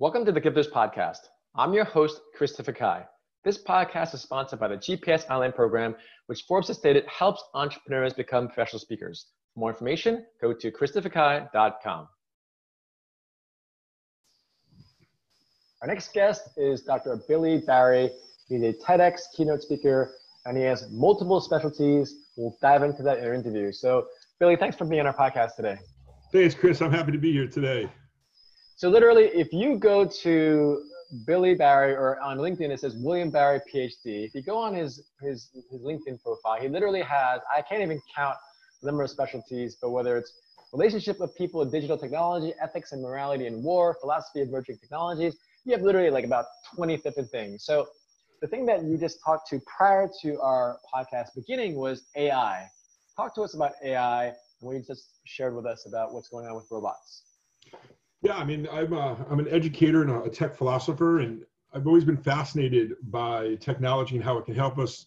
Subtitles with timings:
[0.00, 1.18] Welcome to the Gifters Podcast.
[1.54, 3.04] I'm your host, Christopher Kai.
[3.44, 8.14] This podcast is sponsored by the GPS Online program, which Forbes has stated helps entrepreneurs
[8.14, 9.26] become professional speakers.
[9.52, 12.08] For more information, go to christopherkai.com.
[15.82, 17.20] Our next guest is Dr.
[17.28, 18.08] Billy Barry.
[18.48, 20.14] He's a TEDx keynote speaker,
[20.46, 22.14] and he has multiple specialties.
[22.38, 23.70] We'll dive into that in our interview.
[23.70, 24.06] So,
[24.38, 25.76] Billy, thanks for being on our podcast today.
[26.32, 26.80] Thanks, Chris.
[26.80, 27.90] I'm happy to be here today.
[28.80, 30.82] So literally, if you go to
[31.26, 34.24] Billy Barry or on LinkedIn, it says William Barry PhD.
[34.24, 38.00] If you go on his, his, his LinkedIn profile, he literally has, I can't even
[38.16, 38.38] count
[38.80, 40.32] the number of specialties, but whether it's
[40.72, 45.36] relationship of people with digital technology, ethics and morality in war, philosophy of emerging technologies,
[45.66, 47.66] you have literally like about 20 different things.
[47.66, 47.86] So
[48.40, 52.66] the thing that you just talked to prior to our podcast beginning was AI.
[53.14, 56.46] Talk to us about AI and what you just shared with us about what's going
[56.46, 57.24] on with robots.
[58.22, 62.04] Yeah, I mean, I'm a, I'm an educator and a tech philosopher, and I've always
[62.04, 65.06] been fascinated by technology and how it can help us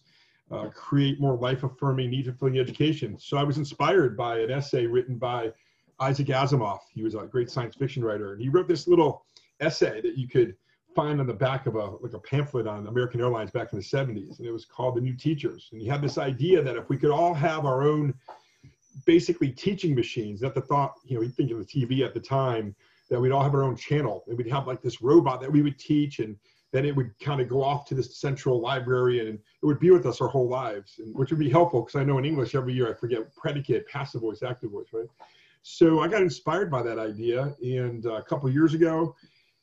[0.50, 3.16] uh, create more life-affirming, need-fulfilling education.
[3.18, 5.52] So I was inspired by an essay written by
[6.00, 6.80] Isaac Asimov.
[6.92, 9.24] He was a great science fiction writer, and he wrote this little
[9.60, 10.56] essay that you could
[10.96, 13.84] find on the back of a like a pamphlet on American Airlines back in the
[13.84, 16.88] 70s, and it was called "The New Teachers." And he had this idea that if
[16.88, 18.12] we could all have our own,
[19.06, 22.20] basically teaching machines, that the thought, you know, he think of the TV at the
[22.20, 22.74] time
[23.14, 25.62] that we'd all have our own channel and we'd have like this robot that we
[25.62, 26.36] would teach and
[26.72, 29.92] then it would kind of go off to this central library and it would be
[29.92, 32.56] with us our whole lives and which would be helpful because i know in english
[32.56, 35.06] every year i forget predicate passive voice active voice right?
[35.62, 39.14] So i got inspired by that idea and uh, a couple years ago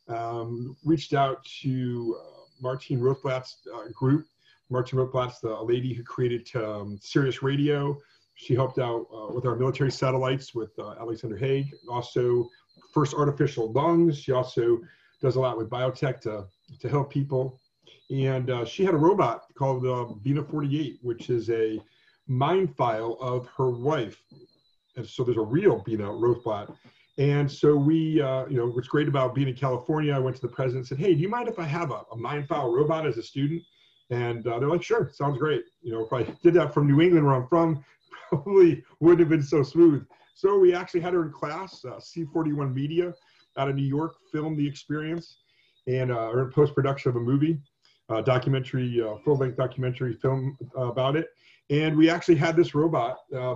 [0.08, 4.26] um, reached out to uh, martine rothblatt's uh, group.
[4.70, 7.98] Martine rothblatt's the lady who created um, sirius radio.
[8.36, 11.74] She helped out uh, with our military satellites with uh, alexander haig.
[11.90, 12.50] Also
[12.94, 14.18] first artificial lungs.
[14.18, 14.80] She also
[15.22, 16.46] does a lot with biotech to,
[16.80, 17.60] to help people.
[18.10, 21.82] And uh, she had a robot called uh, Bina 48, which is a
[22.28, 24.22] mind file of her wife.
[24.98, 26.76] And so there's a real Bina Rothblatt.
[27.18, 30.42] And so we, uh, you know, what's great about being in California, I went to
[30.42, 32.72] the president and said, hey, do you mind if I have a, a mind file
[32.72, 33.62] robot as a student?
[34.10, 35.64] And uh, they're like, sure, sounds great.
[35.82, 37.84] You know, if I did that from New England where I'm from,
[38.30, 40.06] probably wouldn't have been so smooth.
[40.42, 41.86] So we actually had her in class.
[41.86, 43.14] Uh, C41 Media
[43.58, 45.38] out of New York filmed the experience
[45.86, 47.60] and uh, in post production of a movie,
[48.10, 51.28] uh, documentary, uh, full length documentary film uh, about it.
[51.70, 53.54] And we actually had this robot, uh,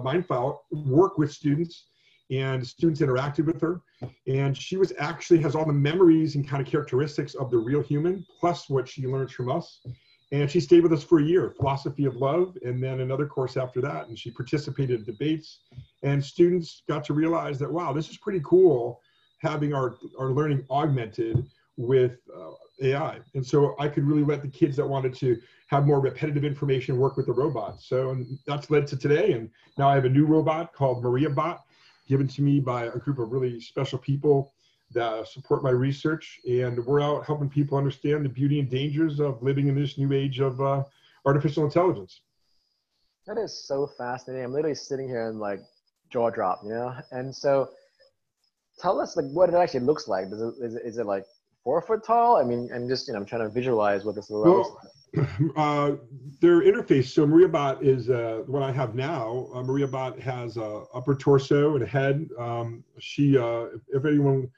[0.69, 1.87] work with students
[2.29, 3.81] and students interacted with her.
[4.27, 7.81] And she was actually has all the memories and kind of characteristics of the real
[7.81, 9.81] human, plus what she learns from us.
[10.31, 13.57] And she stayed with us for a year, philosophy of love, and then another course
[13.57, 14.07] after that.
[14.07, 15.61] And she participated in debates.
[16.05, 19.01] And students got to realize that, wow, this is pretty cool
[19.39, 22.51] having our, our learning augmented with uh,
[22.81, 23.19] AI.
[23.33, 26.97] And so I could really let the kids that wanted to have more repetitive information
[26.97, 27.81] work with the robot.
[27.81, 29.31] So that's led to today.
[29.33, 29.49] And
[29.79, 31.63] now I have a new robot called Maria Bot,
[32.07, 34.53] given to me by a group of really special people
[34.91, 36.39] that support my research.
[36.47, 40.13] And we're out helping people understand the beauty and dangers of living in this new
[40.13, 40.83] age of uh,
[41.25, 42.21] artificial intelligence.
[43.25, 44.45] That is so fascinating.
[44.45, 45.61] I'm literally sitting here and like
[46.15, 46.95] jaw drop, you know?
[47.11, 47.69] And so
[48.79, 50.27] tell us like what it actually looks like.
[50.27, 51.25] Is it, is it, is it like
[51.63, 52.37] four foot tall?
[52.37, 54.91] I mean, I'm just, you know, I'm trying to visualize what this well, looks like.
[55.55, 55.95] Uh,
[56.41, 57.05] their interface.
[57.05, 59.47] So MariaBot is uh, what I have now.
[59.53, 62.27] Uh, MariaBot has a upper torso and a head.
[62.37, 64.49] Um, she, uh, if anyone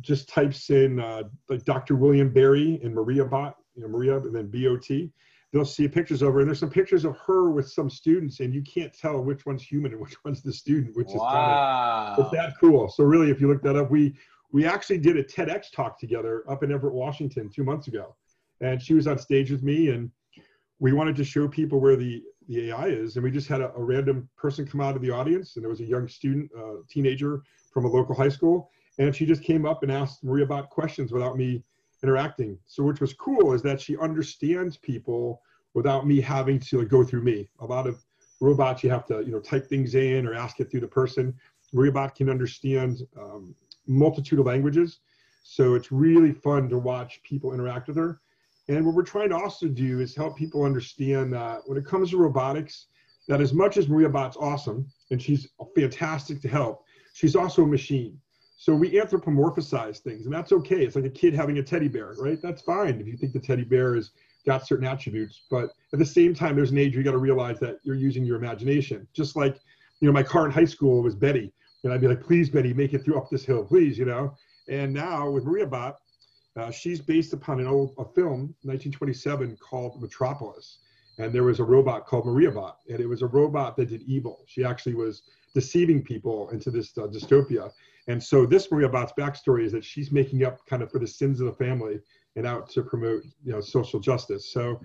[0.00, 1.96] just types in uh, like Dr.
[1.96, 5.12] William Barry and Maria Bot, you know, Maria and then B-O-T,
[5.52, 6.40] they'll see pictures of her.
[6.40, 9.62] And there's some pictures of her with some students, and you can't tell which one's
[9.62, 12.12] human and which one's the student, which wow.
[12.12, 12.88] is kind of that cool.
[12.88, 14.14] So really, if you look that up, we
[14.52, 18.14] we actually did a TEDx talk together up in Everett, Washington, two months ago,
[18.60, 20.10] and she was on stage with me, and
[20.78, 23.72] we wanted to show people where the the AI is, and we just had a,
[23.74, 26.76] a random person come out of the audience, and there was a young student, uh,
[26.88, 27.42] teenager
[27.72, 31.12] from a local high school, and she just came up and asked Maria about questions
[31.12, 31.64] without me
[32.02, 32.58] interacting.
[32.66, 35.42] So which was cool is that she understands people
[35.76, 37.46] without me having to like, go through me.
[37.60, 38.02] A lot of
[38.40, 41.32] robots you have to you know type things in or ask it through the person.
[41.74, 43.54] MariaBot can understand um,
[43.86, 45.00] multitude of languages,
[45.42, 48.20] so it's really fun to watch people interact with her.
[48.68, 52.10] And what we're trying to also do is help people understand that when it comes
[52.10, 52.86] to robotics,
[53.28, 55.46] that as much as MariaBot's awesome and she's
[55.76, 58.18] fantastic to help, she's also a machine.
[58.56, 60.84] So we anthropomorphize things, and that's okay.
[60.84, 62.40] It's like a kid having a teddy bear, right?
[62.40, 64.12] That's fine if you think the teddy bear has
[64.46, 65.42] got certain attributes.
[65.50, 67.96] But at the same time, there's an age where you got to realize that you're
[67.96, 69.06] using your imagination.
[69.12, 69.58] Just like,
[70.00, 71.52] you know, my car in high school was Betty,
[71.82, 74.34] and I'd be like, "Please, Betty, make it through up this hill, please," you know.
[74.68, 75.94] And now with MariaBot,
[76.56, 80.78] Uh, she's based upon an old a film, 1927, called Metropolis,
[81.18, 84.02] and there was a robot called Maria Bot, and it was a robot that did
[84.02, 84.42] evil.
[84.46, 85.22] She actually was
[85.54, 87.70] deceiving people into this uh, dystopia.
[88.08, 91.06] And so this Maria Bot's backstory is that she's making up kind of for the
[91.06, 92.00] sins of the family
[92.36, 94.52] and out to promote you know social justice.
[94.52, 94.80] So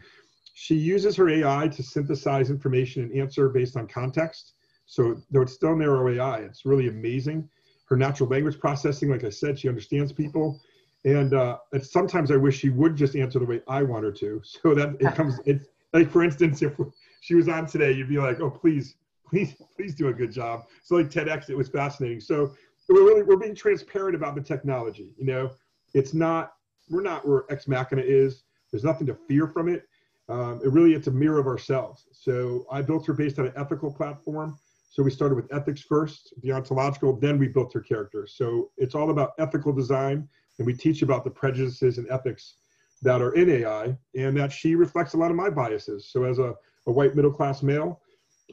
[0.54, 4.54] she uses her AI to synthesize information and answer based on context.
[4.86, 7.48] So though it's still narrow AI, it's really amazing.
[7.86, 10.60] Her natural language processing, like I said, she understands people.
[11.04, 14.42] And uh, sometimes I wish she would just answer the way I want her to.
[14.62, 16.74] So that it comes, it's like for instance, if
[17.22, 18.96] she was on today, you'd be like, oh, please,
[19.28, 20.66] please, please do a good job.
[20.84, 22.20] So like TEDx, it was fascinating.
[22.20, 22.54] So
[22.90, 25.14] we're really, we're being transparent about the technology.
[25.18, 25.52] You know,
[25.94, 26.54] it's not,
[26.92, 28.44] we're not where Ex Machina is.
[28.72, 29.88] There's nothing to fear from it.
[30.30, 32.06] Um, it really, it's a mirror of ourselves.
[32.12, 34.58] So I built her based on an ethical platform.
[34.90, 38.28] So we started with ethics first, deontological, then we built her character.
[38.28, 40.28] So it's all about ethical design,
[40.58, 42.56] and we teach about the prejudices and ethics
[43.02, 46.10] that are in AI, and that she reflects a lot of my biases.
[46.12, 46.54] So as a,
[46.88, 48.02] a white middle class male,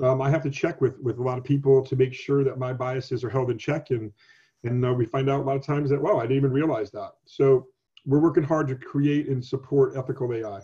[0.00, 2.56] um, I have to check with with a lot of people to make sure that
[2.56, 4.12] my biases are held in check, and
[4.62, 6.90] and uh, we find out a lot of times that wow, I didn't even realize
[6.92, 7.12] that.
[7.26, 7.66] So
[8.08, 10.60] we're working hard to create and support ethical AI.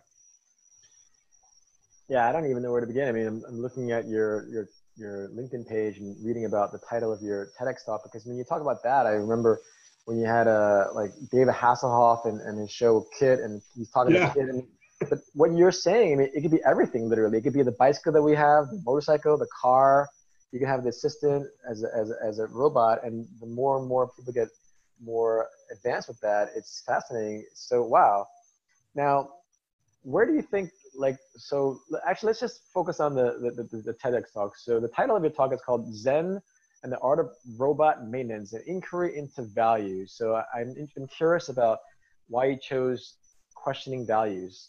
[2.08, 3.06] Yeah, I don't even know where to begin.
[3.06, 6.79] I mean, I'm, I'm looking at your your your LinkedIn page and reading about the
[6.88, 9.61] title of your TEDx talk because when you talk about that, I remember
[10.06, 13.91] when you had a uh, like David Hasselhoff and, and his show Kit, and he's
[13.91, 14.29] talking yeah.
[14.29, 14.62] to KITT and
[15.11, 17.37] but what you're saying, I mean, it could be everything literally.
[17.38, 20.08] It could be the bicycle that we have, the motorcycle, the car.
[20.52, 23.79] You can have the assistant as a, as a, as a robot, and the more
[23.79, 24.49] and more people get
[25.02, 27.44] more advanced with that, it's fascinating.
[27.55, 28.26] So wow.
[28.94, 29.31] Now,
[30.02, 33.94] where do you think like so actually let's just focus on the, the, the, the
[33.94, 34.56] TEDx talk.
[34.56, 36.41] So the title of your talk is called Zen
[36.82, 40.06] and the Art of Robot Maintenance, an inquiry into Value.
[40.06, 41.79] So I'm, I'm curious about
[42.29, 43.14] why you chose
[43.55, 44.69] questioning values.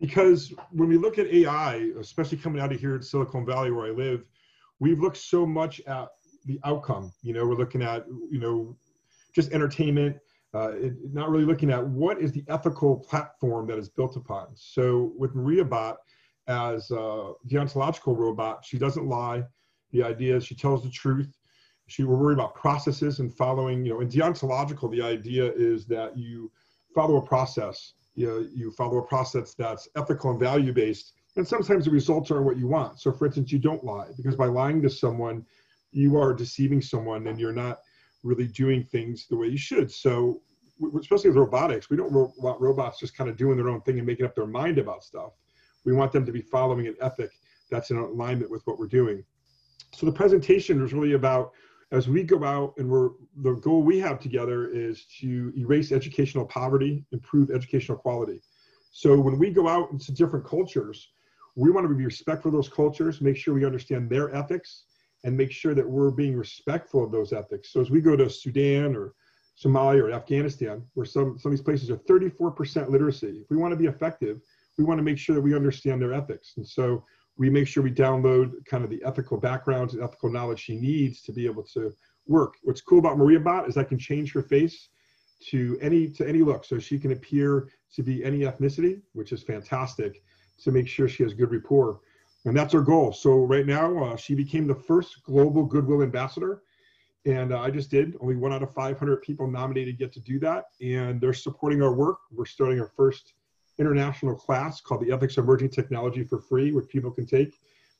[0.00, 3.86] Because when we look at AI, especially coming out of here in Silicon Valley where
[3.86, 4.24] I live,
[4.80, 6.08] we've looked so much at
[6.44, 7.12] the outcome.
[7.22, 8.76] You know, we're looking at, you know,
[9.36, 10.16] just entertainment,
[10.54, 14.46] uh, it, not really looking at what is the ethical platform that is built upon.
[14.54, 15.96] So with MariaBot
[16.48, 19.44] as a deontological robot, she doesn't lie.
[19.92, 21.36] The idea is she tells the truth.
[21.86, 26.16] She will worry about processes and following, you know, in deontological, the idea is that
[26.16, 26.50] you
[26.94, 27.92] follow a process.
[28.14, 31.12] You, know, you follow a process that's ethical and value based.
[31.36, 32.98] And sometimes the results are what you want.
[32.98, 35.44] So for instance, you don't lie because by lying to someone,
[35.92, 37.80] you are deceiving someone and you're not
[38.26, 39.90] really doing things the way you should.
[39.90, 40.40] So,
[41.00, 44.06] especially with robotics, we don't want robots just kind of doing their own thing and
[44.06, 45.32] making up their mind about stuff.
[45.84, 47.30] We want them to be following an ethic
[47.70, 49.24] that's in alignment with what we're doing.
[49.94, 51.52] So the presentation is really about
[51.92, 53.10] as we go out and we're
[53.42, 58.42] the goal we have together is to erase educational poverty, improve educational quality.
[58.90, 61.10] So when we go out into different cultures,
[61.54, 64.84] we want to be respectful of those cultures, make sure we understand their ethics,
[65.26, 67.72] and make sure that we're being respectful of those ethics.
[67.72, 69.12] So as we go to Sudan or
[69.60, 73.72] Somalia or Afghanistan, where some, some of these places are 34% literacy, if we want
[73.72, 74.40] to be effective,
[74.78, 76.52] we want to make sure that we understand their ethics.
[76.56, 77.02] And so
[77.36, 81.22] we make sure we download kind of the ethical backgrounds and ethical knowledge she needs
[81.22, 81.92] to be able to
[82.28, 82.54] work.
[82.62, 84.90] What's cool about MariaBot is I can change her face
[85.48, 89.42] to any to any look, so she can appear to be any ethnicity, which is
[89.42, 90.22] fantastic
[90.62, 92.00] to make sure she has good rapport
[92.46, 93.12] and that's our goal.
[93.12, 96.62] So right now, uh, she became the first global Goodwill ambassador,
[97.26, 98.16] and uh, I just did.
[98.20, 101.92] Only one out of 500 people nominated get to do that, and they're supporting our
[101.92, 102.18] work.
[102.30, 103.34] We're starting our first
[103.78, 107.58] international class called the Ethics of Emerging Technology for free, which people can take.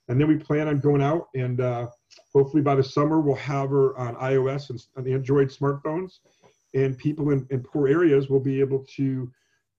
[0.08, 1.88] And then we plan on going out, and uh,
[2.32, 6.20] hopefully by the summer we'll have her on iOS and on Android smartphones,
[6.74, 9.28] and people in, in poor areas will be able to,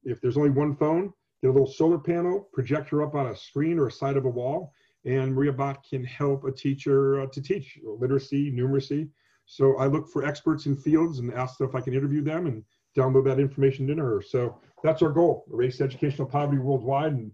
[0.03, 1.13] if there's only one phone,
[1.47, 4.25] get a little solar panel, project her up on a screen or a side of
[4.25, 4.73] a wall,
[5.05, 9.09] and MariaBot can help a teacher uh, to teach literacy, numeracy.
[9.45, 12.47] So I look for experts in fields and ask them if I can interview them
[12.47, 12.63] and
[12.97, 14.21] download that information into her.
[14.21, 17.13] So that's our goal, erase educational poverty worldwide.
[17.13, 17.31] And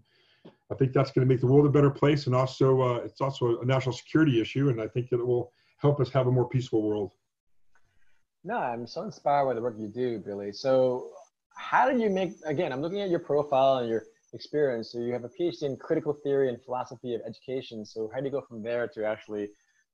[0.70, 2.26] I think that's going to make the world a better place.
[2.26, 4.68] And also, uh, it's also a national security issue.
[4.68, 7.10] And I think that it will help us have a more peaceful world.
[8.44, 10.52] No, I'm so inspired by the work you do, Billy.
[10.52, 11.10] So
[11.56, 14.92] how did you make again i'm looking at your profile and your experience.
[14.92, 17.86] So you have a phd in critical theory and philosophy of education.
[17.86, 19.48] So how do you go from there to actually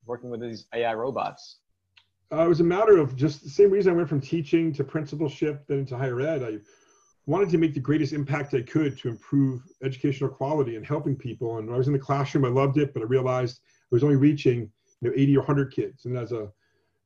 [0.07, 1.59] working with these ai robots?
[2.33, 4.83] Uh, it was a matter of just the same reason i went from teaching to
[4.83, 6.43] principalship then to higher ed.
[6.43, 6.59] I
[7.27, 11.59] wanted to make the greatest impact i could to improve educational quality and helping people.
[11.59, 14.03] And when i was in the classroom i loved it but i realized i was
[14.03, 16.07] only reaching you know 80 or 100 kids.
[16.07, 16.51] And as a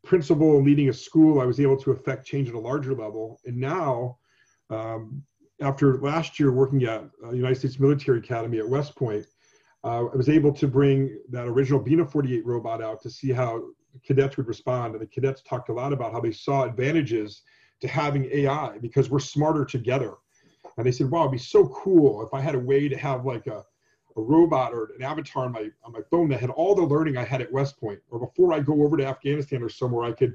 [0.05, 3.41] principal leading a school i was able to affect change at a larger level.
[3.45, 4.19] And now
[4.75, 5.23] Um,
[5.61, 9.27] after last year working at uh, United States Military Academy at West Point,
[9.85, 13.63] uh, I was able to bring that original Bina 48 robot out to see how
[14.05, 14.95] cadets would respond.
[14.95, 17.43] And the cadets talked a lot about how they saw advantages
[17.81, 20.15] to having AI because we're smarter together.
[20.77, 23.25] And they said, wow, it'd be so cool if I had a way to have
[23.25, 23.65] like a,
[24.17, 27.17] a robot or an avatar on my, on my phone that had all the learning
[27.17, 30.13] I had at West Point, or before I go over to Afghanistan or somewhere, I
[30.13, 30.35] could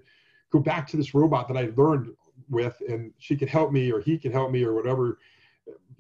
[0.52, 2.14] go back to this robot that I learned
[2.50, 5.20] with and she could help me or he could help me or whatever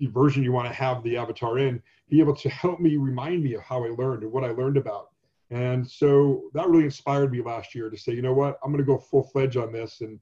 [0.07, 3.53] version you want to have the avatar in, be able to help me remind me
[3.53, 5.09] of how I learned and what I learned about.
[5.51, 8.83] And so that really inspired me last year to say, you know what, I'm going
[8.83, 10.19] to go full fledged on this and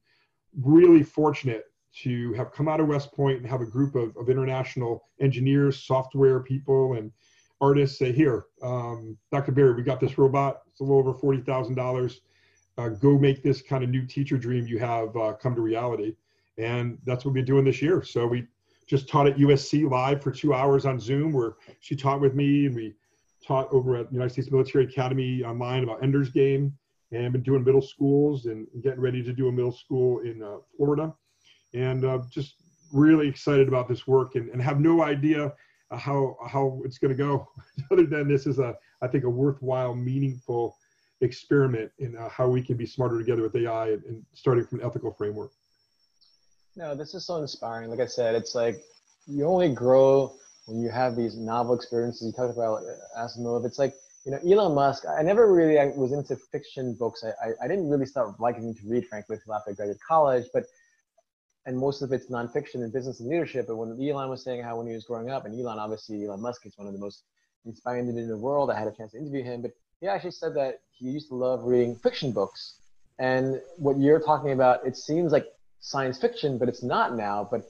[0.62, 1.66] really fortunate
[2.04, 5.84] to have come out of West Point and have a group of, of international engineers,
[5.84, 7.12] software people, and
[7.60, 9.52] artists say, here, um, Dr.
[9.52, 10.62] Barry, we got this robot.
[10.72, 12.20] It's a little over $40,000.
[12.78, 16.16] Uh, go make this kind of new teacher dream you have uh, come to reality.
[16.58, 18.04] And that's what we've been doing this year.
[18.04, 18.48] So we
[18.88, 22.68] just taught at USC live for two hours on Zoom where she taught with me
[22.68, 22.96] and we
[23.46, 26.74] taught over at United States Military Academy online about Ender's Game
[27.12, 30.58] and been doing middle schools and getting ready to do a middle school in uh,
[30.76, 31.14] Florida.
[31.74, 32.56] And uh, just
[32.94, 35.54] really excited about this work and, and have no idea
[35.92, 37.48] how, how it's going to go
[37.92, 40.76] other than this is a, I think a worthwhile, meaningful
[41.22, 44.80] experiment in uh, how we can be smarter together with AI and, and starting from
[44.80, 45.52] an ethical framework.
[46.76, 47.90] No, this is so inspiring.
[47.90, 48.82] Like I said, it's like
[49.26, 50.36] you only grow
[50.68, 52.28] when you have these novel experiences.
[52.28, 52.84] You talked about
[53.18, 53.66] Asimov.
[53.66, 53.96] It's like
[54.26, 57.24] you know, Elon Musk, I never really I was into fiction books.
[57.24, 60.48] I, I, I, didn't really start liking to read, frankly, until after I graduated college.
[60.54, 60.66] But
[61.66, 63.68] and most of it's nonfiction and business and leadership.
[63.68, 66.42] But when Elon was saying how when he was growing up, and Elon obviously Elon
[66.42, 67.24] Musk is one of the most
[67.66, 68.70] inspiring individuals in the world.
[68.70, 71.36] I had a chance to interview him, but he actually said that he used to
[71.36, 72.80] love reading fiction books.
[73.20, 75.48] And what you're talking about, it seems like
[75.80, 77.48] science fiction, but it's not now.
[77.50, 77.64] But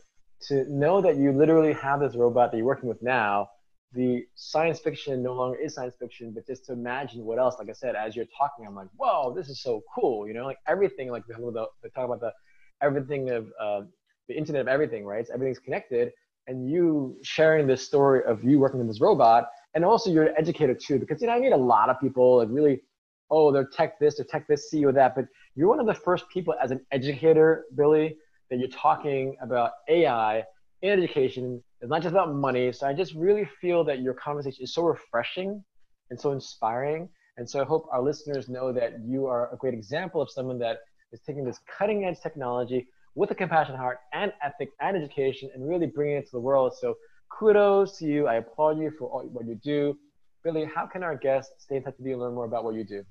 [0.48, 3.50] to know that you literally have this robot that you're working with now
[3.94, 7.70] the science fiction no longer is science fiction, but just to imagine what else, like
[7.70, 10.28] I said, as you're talking, I'm like, whoa, this is so cool.
[10.28, 12.34] You know, like everything, like we talk about the, talk about the
[12.82, 13.82] everything of uh,
[14.28, 15.26] the internet of everything, right?
[15.26, 16.12] So everything's connected.
[16.48, 20.34] And you sharing this story of you working with this robot, and also you're an
[20.38, 22.82] educator too, because you know I meet a lot of people like really,
[23.30, 26.28] oh, they're tech this, they're tech this, CEO that, but you're one of the first
[26.30, 28.18] people as an educator, Billy,
[28.50, 30.44] that you're talking about AI
[30.82, 32.72] in education it's not just about money.
[32.72, 35.64] So I just really feel that your conversation is so refreshing
[36.10, 37.08] and so inspiring.
[37.38, 40.58] And so I hope our listeners know that you are a great example of someone
[40.60, 40.80] that
[41.12, 45.68] is taking this cutting edge technology with a compassionate heart and ethics and education and
[45.68, 46.74] really bringing it to the world.
[46.80, 46.96] So
[47.30, 48.28] kudos to you.
[48.28, 49.98] I applaud you for all, what you do.
[50.44, 52.76] Billy, how can our guests stay in touch with you and learn more about what
[52.76, 53.04] you do?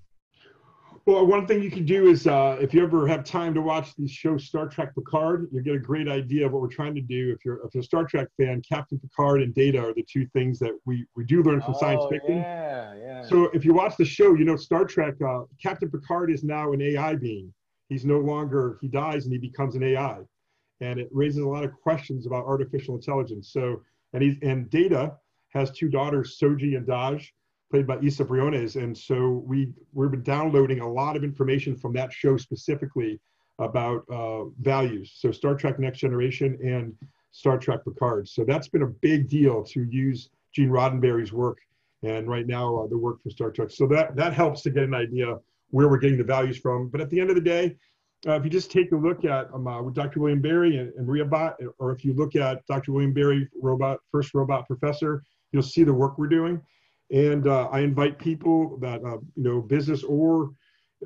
[1.07, 3.95] Well, one thing you can do is uh, if you ever have time to watch
[3.97, 7.01] the show Star Trek Picard, you get a great idea of what we're trying to
[7.01, 7.33] do.
[7.33, 10.27] If you're, if you're a Star Trek fan, Captain Picard and Data are the two
[10.33, 12.39] things that we, we do learn from oh, science fiction.
[12.39, 13.23] Yeah, yeah.
[13.23, 16.73] So if you watch the show, you know Star Trek, uh, Captain Picard is now
[16.73, 17.55] an AI being.
[17.89, 20.23] He's no longer, he dies and he becomes an AI.
[20.81, 23.53] And it raises a lot of questions about artificial intelligence.
[23.53, 23.81] So,
[24.17, 25.13] and he's, and Data
[25.51, 27.29] has two daughters, Soji and Dahj,
[27.71, 28.77] played by Isa Briones.
[28.77, 33.21] And so we, we've been downloading a lot of information from that show specifically
[33.59, 35.13] about uh, values.
[35.17, 36.95] So Star Trek Next Generation and
[37.31, 38.27] Star Trek Picard.
[38.27, 41.59] So that's been a big deal to use Gene Roddenberry's work
[42.03, 43.71] and right now uh, the work from Star Trek.
[43.71, 45.37] So that, that helps to get an idea
[45.69, 46.89] where we're getting the values from.
[46.89, 47.77] But at the end of the day,
[48.27, 50.21] uh, if you just take a look at um, uh, Dr.
[50.21, 52.93] William Barry and, and Maria Bot, or if you look at Dr.
[52.93, 56.61] William Barry, robot first robot professor, you'll see the work we're doing.
[57.11, 60.51] And uh, I invite people that, uh, you know, business or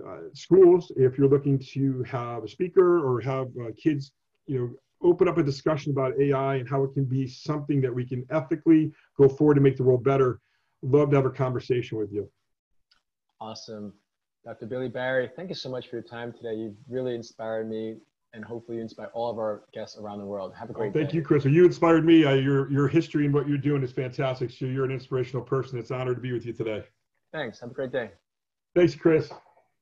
[0.07, 4.13] uh, schools, if you're looking to have a speaker or have uh, kids,
[4.47, 4.71] you know,
[5.03, 8.25] open up a discussion about AI and how it can be something that we can
[8.31, 10.41] ethically go forward to make the world better.
[10.83, 12.31] Love to have a conversation with you.
[13.41, 13.95] Awesome.
[14.45, 14.67] Dr.
[14.67, 16.55] Billy Barry, thank you so much for your time today.
[16.55, 17.97] You've really inspired me
[18.33, 20.55] and hopefully inspire all of our guests around the world.
[20.55, 21.17] Have a great oh, thank day.
[21.17, 21.45] you, Chris.
[21.45, 22.25] You inspired me.
[22.25, 24.51] Uh, your your history and what you're doing is fantastic.
[24.51, 25.79] So you're an inspirational person.
[25.79, 26.85] It's an honor to be with you today.
[27.33, 27.61] Thanks.
[27.61, 28.11] Have a great day.
[28.75, 29.31] Thanks, Chris.